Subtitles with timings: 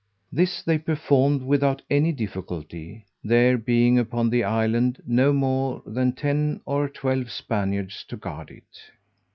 [0.33, 6.59] This they performed without any difficulty, there being upon the island no more than ten
[6.65, 8.81] or twelve Spaniards to guard it.